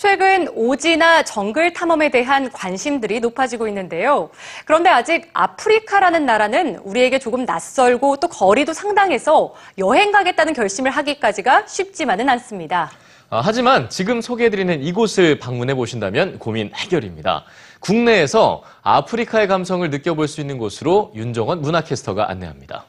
최근 0.00 0.48
오지나 0.54 1.24
정글 1.24 1.74
탐험에 1.74 2.08
대한 2.08 2.50
관심들이 2.52 3.20
높아지고 3.20 3.68
있는데요. 3.68 4.30
그런데 4.64 4.88
아직 4.88 5.28
아프리카라는 5.34 6.24
나라는 6.24 6.76
우리에게 6.76 7.18
조금 7.18 7.44
낯설고 7.44 8.16
또 8.16 8.26
거리도 8.26 8.72
상당해서 8.72 9.54
여행 9.76 10.10
가겠다는 10.10 10.54
결심을 10.54 10.90
하기까지가 10.90 11.66
쉽지만은 11.66 12.30
않습니다. 12.30 12.90
아, 13.28 13.42
하지만 13.44 13.90
지금 13.90 14.22
소개해드리는 14.22 14.82
이곳을 14.82 15.38
방문해 15.38 15.74
보신다면 15.74 16.38
고민 16.38 16.72
해결입니다. 16.74 17.44
국내에서 17.80 18.62
아프리카의 18.80 19.48
감성을 19.48 19.90
느껴볼 19.90 20.28
수 20.28 20.40
있는 20.40 20.56
곳으로 20.56 21.12
윤정원 21.14 21.60
문화캐스터가 21.60 22.30
안내합니다. 22.30 22.86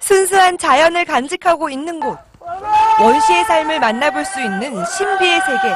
순수한 0.00 0.58
자연을 0.58 1.06
간직하고 1.06 1.70
있는 1.70 1.98
곳. 1.98 2.29
원시의 3.00 3.44
삶을 3.44 3.80
만나볼 3.80 4.24
수 4.26 4.40
있는 4.40 4.84
신비의 4.84 5.40
세계. 5.40 5.74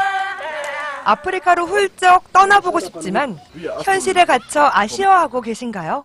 아프리카로 1.05 1.67
훌쩍 1.67 2.31
떠나보고 2.33 2.81
싶지만 2.81 3.39
현실에 3.83 4.27
갇혀 4.27 4.71
아쉬워하고 4.73 5.41
계신가요? 5.41 6.05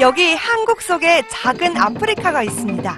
여기 0.00 0.34
한국 0.34 0.82
속에 0.82 1.22
작은 1.30 1.76
아프리카가 1.76 2.42
있습니다. 2.42 2.96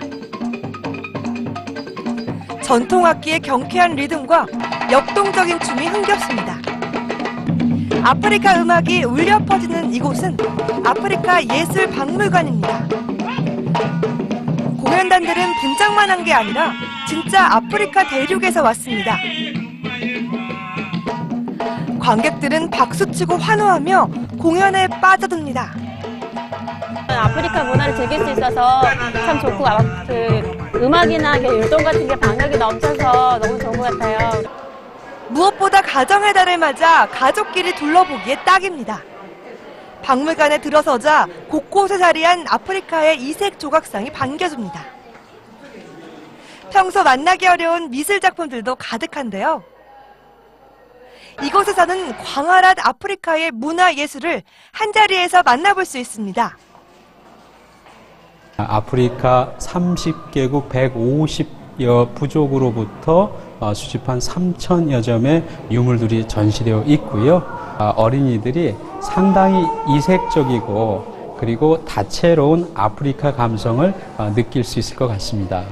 전통 2.63 3.07
악기의 3.07 3.41
경쾌한 3.41 3.95
리듬과 3.95 4.47
역동적인 4.91 5.61
춤이 5.61 5.87
흥겹습니다. 5.87 6.59
아프리카 8.03 8.61
음악이 8.61 9.05
울려 9.05 9.39
퍼지는 9.45 9.93
이곳은 9.95 10.37
아프리카 10.85 11.45
예술 11.45 11.89
박물관입니다. 11.91 12.89
공연단들은 15.01 15.55
분장만 15.63 16.11
한 16.11 16.25
게 16.25 16.35
아니라 16.35 16.73
진짜 17.09 17.47
아프리카 17.55 18.07
대륙에서 18.07 18.63
왔습니다. 18.65 19.17
관객들은 21.99 22.69
박수치고 22.69 23.39
환호하며 23.39 24.11
공연에 24.39 24.87
빠져듭니다. 25.01 25.73
아프리카 27.09 27.65
문화를 27.65 27.97
즐길 27.97 28.19
수 28.19 28.31
있어서 28.33 28.83
참 29.25 29.41
좋고 29.41 29.67
아, 29.67 29.79
그 30.07 30.59
음악이나 30.75 31.41
율동 31.43 31.83
같은 31.83 32.07
게 32.07 32.15
방역이 32.17 32.59
넘쳐서 32.59 33.39
너무 33.39 33.59
좋은 33.59 33.73
것 33.79 33.99
같아요. 33.99 34.43
무엇보다 35.31 35.81
가정의 35.81 36.35
달을 36.35 36.59
맞아 36.59 37.07
가족끼리 37.09 37.75
둘러보기에 37.75 38.37
딱입니다. 38.45 39.01
박물관에 40.03 40.63
들어서자 40.63 41.27
곳곳에 41.51 41.99
자리한 41.99 42.47
아프리카의 42.49 43.21
이색 43.21 43.59
조각상이 43.59 44.11
반겨줍니다. 44.11 44.83
평소 46.71 47.03
만나기 47.03 47.47
어려운 47.47 47.91
미술 47.91 48.21
작품들도 48.21 48.77
가득한데요. 48.77 49.63
이곳에서는 51.43 52.17
광활한 52.19 52.77
아프리카의 52.79 53.51
문화 53.53 53.95
예술을 53.95 54.43
한자리에서 54.73 55.43
만나볼 55.43 55.85
수 55.85 55.99
있습니다. 55.99 56.57
아프리카 58.57 59.55
30개국 59.59 60.69
150여 60.69 62.15
부족으로부터 62.15 63.33
어, 63.59 63.75
수집한 63.75 64.19
3천여 64.19 65.03
점의 65.03 65.45
유물들이 65.71 66.27
전시되어 66.29 66.85
있고요. 66.85 67.43
아, 67.79 67.95
어린이들이 67.97 68.75
상당히 69.03 69.65
이색적이고 69.89 71.37
그리고 71.39 71.83
다채로운 71.87 72.71
아프리카 72.75 73.33
감성을 73.33 73.95
어, 74.19 74.33
느낄 74.35 74.63
수 74.63 74.79
있을 74.79 74.97
것 74.97 75.09
같습니다. 75.09 75.65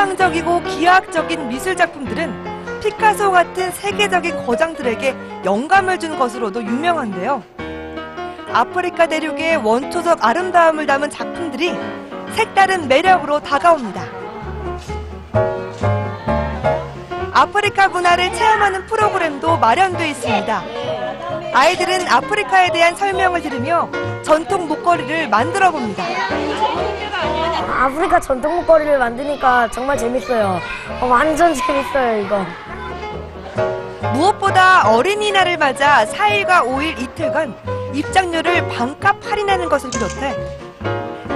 추상적이고 0.00 0.62
기하학적인 0.62 1.48
미술 1.48 1.76
작품들은 1.76 2.80
피카소 2.80 3.30
같은 3.32 3.70
세계적인 3.70 4.46
거장들에게 4.46 5.14
영감을 5.44 5.98
준 5.98 6.18
것으로도 6.18 6.62
유명한데요. 6.62 7.42
아프리카 8.50 9.06
대륙의 9.06 9.58
원초적 9.58 10.24
아름다움을 10.24 10.86
담은 10.86 11.10
작품들이 11.10 11.74
색다른 12.32 12.88
매력으로 12.88 13.40
다가옵니다. 13.40 14.02
아프리카 17.34 17.88
문화를 17.88 18.32
체험하는 18.32 18.86
프로그램도 18.86 19.58
마련되어 19.58 20.06
있습니다. 20.06 20.79
아이들은 21.52 22.06
아프리카에 22.08 22.70
대한 22.70 22.94
설명을 22.94 23.42
들으며 23.42 23.88
전통 24.22 24.68
목걸이를 24.68 25.28
만들어 25.28 25.70
봅니다. 25.70 26.04
아프리카 27.80 28.20
전통 28.20 28.56
목걸이를 28.56 28.98
만드니까 28.98 29.68
정말 29.70 29.96
재밌어요. 29.96 30.60
어, 31.00 31.06
완전 31.06 31.54
재밌어요, 31.54 32.22
이거. 32.22 32.44
무엇보다 34.12 34.90
어린이날을 34.90 35.56
맞아 35.56 36.04
4일과 36.04 36.62
5일 36.66 37.00
이틀간 37.00 37.54
입장료를 37.94 38.68
반값 38.68 39.16
할인하는 39.24 39.68
것을 39.68 39.90
비롯해 39.90 40.36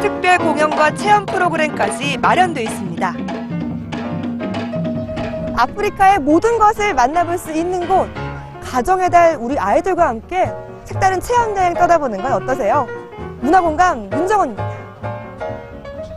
특별 0.00 0.38
공연과 0.38 0.94
체험 0.94 1.24
프로그램까지 1.26 2.18
마련되어 2.18 2.62
있습니다. 2.64 3.14
아프리카의 5.56 6.18
모든 6.18 6.58
것을 6.58 6.94
만나볼 6.94 7.38
수 7.38 7.52
있는 7.52 7.86
곳, 7.88 8.08
가정의 8.74 9.08
달 9.08 9.36
우리 9.38 9.56
아이들과 9.56 10.08
함께 10.08 10.50
색다른 10.82 11.20
체험 11.20 11.56
여행 11.56 11.74
떠나보는 11.74 12.20
건 12.20 12.32
어떠세요? 12.32 12.88
문화공감 13.40 14.10
문정원입니다. 14.10 14.83